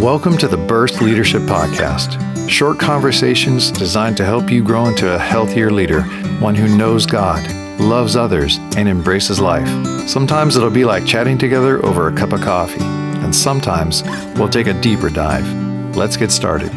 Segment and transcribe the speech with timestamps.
[0.00, 2.50] Welcome to the Burst Leadership Podcast.
[2.50, 6.02] Short conversations designed to help you grow into a healthier leader,
[6.38, 7.50] one who knows God,
[7.80, 9.66] loves others, and embraces life.
[10.06, 14.02] Sometimes it'll be like chatting together over a cup of coffee, and sometimes
[14.36, 15.96] we'll take a deeper dive.
[15.96, 16.70] Let's get started.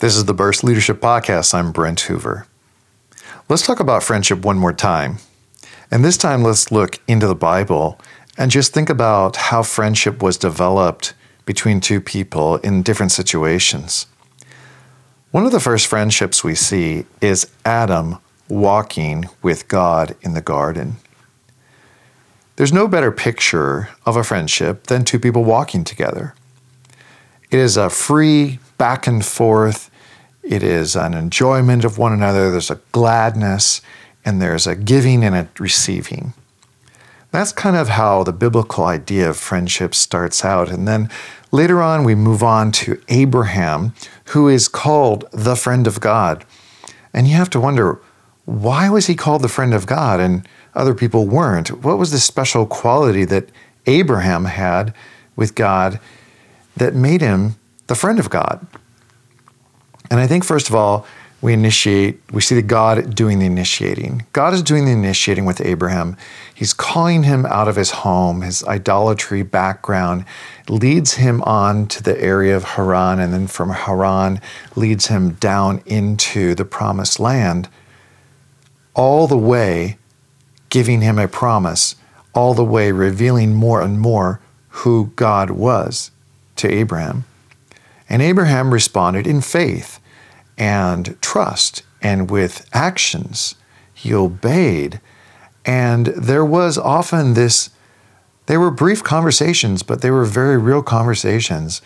[0.00, 1.54] This is the Burst Leadership Podcast.
[1.54, 2.46] I'm Brent Hoover.
[3.48, 5.16] Let's talk about friendship one more time.
[5.90, 7.98] And this time, let's look into the Bible
[8.36, 11.14] and just think about how friendship was developed
[11.46, 14.06] between two people in different situations.
[15.30, 20.96] One of the first friendships we see is Adam walking with God in the garden.
[22.56, 26.34] There's no better picture of a friendship than two people walking together.
[27.50, 29.90] It is a free back and forth,
[30.42, 33.80] it is an enjoyment of one another, there's a gladness,
[34.24, 36.32] and there's a giving and a receiving.
[37.34, 40.70] That's kind of how the biblical idea of friendship starts out.
[40.70, 41.10] And then
[41.50, 43.92] later on, we move on to Abraham,
[44.26, 46.44] who is called the friend of God.
[47.12, 48.00] And you have to wonder,
[48.44, 51.82] why was he called the friend of God and other people weren't?
[51.82, 53.48] What was the special quality that
[53.86, 54.94] Abraham had
[55.34, 55.98] with God
[56.76, 57.56] that made him
[57.88, 58.64] the friend of God?
[60.08, 61.04] And I think, first of all,
[61.44, 64.24] we initiate, we see that God doing the initiating.
[64.32, 66.16] God is doing the initiating with Abraham.
[66.54, 70.24] He's calling him out of his home, his idolatry background,
[70.70, 74.40] leads him on to the area of Haran, and then from Haran
[74.74, 77.68] leads him down into the promised land,
[78.94, 79.98] all the way
[80.70, 81.94] giving him a promise,
[82.34, 86.10] all the way revealing more and more who God was
[86.56, 87.26] to Abraham.
[88.08, 90.00] And Abraham responded in faith
[90.56, 93.54] and trust and with actions.
[93.92, 95.00] He obeyed.
[95.64, 97.70] And there was often this,
[98.46, 101.80] they were brief conversations, but they were very real conversations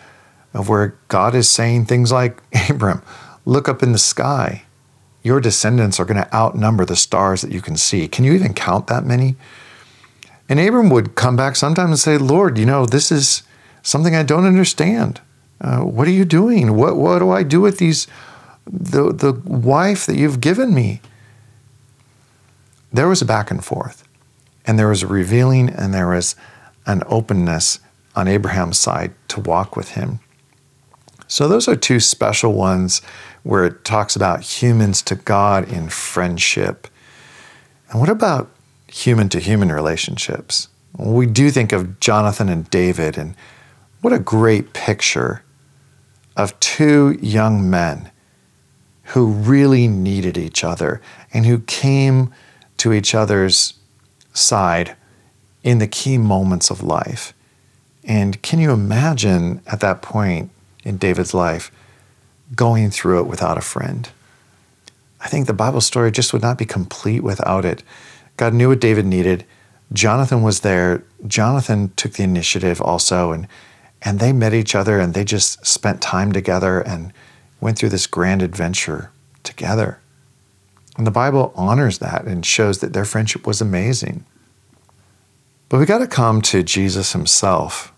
[0.53, 3.01] of where God is saying things like, Abram,
[3.45, 4.63] look up in the sky.
[5.23, 8.07] Your descendants are going to outnumber the stars that you can see.
[8.07, 9.35] Can you even count that many?
[10.47, 13.43] And Abram would come back sometimes and say, Lord, you know, this is
[13.83, 15.21] something I don't understand.
[15.61, 16.75] Uh, what are you doing?
[16.75, 18.07] What, what do I do with these
[18.65, 21.01] the, the wife that you've given me.
[22.91, 24.07] There was a back and forth,
[24.65, 26.35] and there was a revealing, and there was
[26.85, 27.79] an openness
[28.15, 30.19] on Abraham's side to walk with him.
[31.27, 33.01] So, those are two special ones
[33.43, 36.87] where it talks about humans to God in friendship.
[37.89, 38.49] And what about
[38.87, 40.67] human to human relationships?
[40.97, 43.35] We do think of Jonathan and David, and
[44.01, 45.43] what a great picture
[46.35, 48.11] of two young men
[49.09, 51.01] who really needed each other
[51.33, 52.31] and who came
[52.77, 53.73] to each other's
[54.33, 54.95] side
[55.63, 57.33] in the key moments of life.
[58.03, 60.51] And can you imagine at that point
[60.83, 61.71] in David's life
[62.55, 64.09] going through it without a friend?
[65.21, 67.83] I think the Bible story just would not be complete without it.
[68.37, 69.43] God knew what David needed.
[69.91, 71.03] Jonathan was there.
[71.25, 73.47] Jonathan took the initiative also and
[74.01, 77.11] and they met each other and they just spent time together and
[77.61, 79.11] went through this grand adventure
[79.43, 79.99] together.
[80.97, 84.25] And the Bible honors that and shows that their friendship was amazing.
[85.69, 87.93] But we got to come to Jesus himself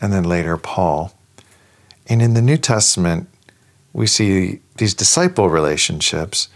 [0.00, 1.12] and then later Paul.
[2.06, 3.28] And in the New Testament,
[3.92, 6.48] we see these disciple relationships.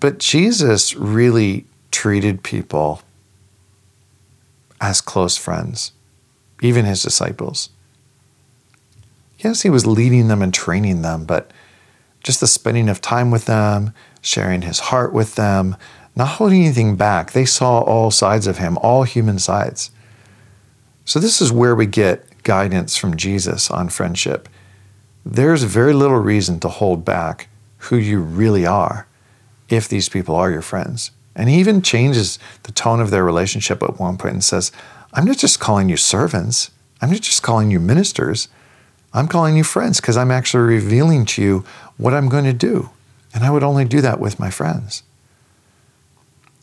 [0.00, 3.02] But Jesus really treated people
[4.80, 5.92] as close friends,
[6.62, 7.70] even his disciples.
[9.38, 11.52] Yes, he was leading them and training them, but
[12.22, 15.76] just the spending of time with them, sharing his heart with them,
[16.16, 17.32] not holding anything back.
[17.32, 19.90] They saw all sides of him, all human sides.
[21.04, 24.48] So, this is where we get guidance from Jesus on friendship.
[25.24, 27.48] There's very little reason to hold back
[27.78, 29.06] who you really are
[29.68, 31.12] if these people are your friends.
[31.36, 34.72] And he even changes the tone of their relationship at one point and says,
[35.12, 36.70] I'm not just calling you servants,
[37.00, 38.48] I'm not just calling you ministers.
[39.12, 41.64] I'm calling you friends because I'm actually revealing to you
[41.96, 42.90] what I'm going to do.
[43.34, 45.02] And I would only do that with my friends.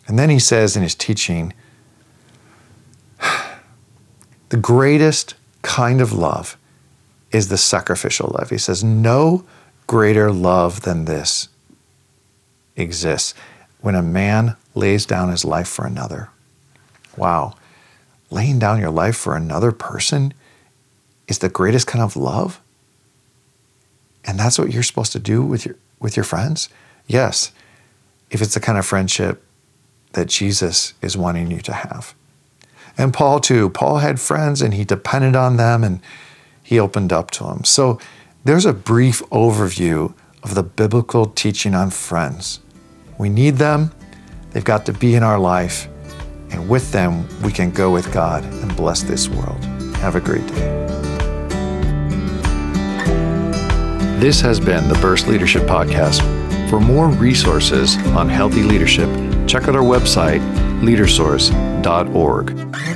[0.08, 1.54] And then he says in his teaching,
[4.50, 6.58] the greatest kind of love
[7.32, 8.50] is the sacrificial love.
[8.50, 9.46] He says, no
[9.88, 11.50] greater love than this
[12.76, 13.34] exists
[13.82, 16.30] when a man lays down his life for another.
[17.18, 17.56] Wow.
[18.30, 20.34] Laying down your life for another person
[21.28, 22.62] is the greatest kind of love?
[24.24, 26.70] And that's what you're supposed to do with your with your friends?
[27.08, 27.52] Yes.
[28.30, 29.44] If it's the kind of friendship
[30.14, 32.16] that Jesus is wanting you to have.
[32.98, 33.70] And Paul, too.
[33.70, 36.00] Paul had friends and he depended on them and
[36.64, 37.64] he opened up to them.
[37.64, 38.00] So
[38.44, 40.14] there's a brief overview
[40.44, 42.60] of the biblical teaching on friends.
[43.18, 43.92] We need them,
[44.52, 45.88] they've got to be in our life,
[46.52, 49.64] and with them, we can go with God and bless this world.
[49.96, 50.95] Have a great day.
[54.20, 56.22] This has been the Burst Leadership Podcast.
[56.70, 59.10] For more resources on healthy leadership,
[59.46, 60.40] check out our website,
[60.80, 62.95] leadersource.org.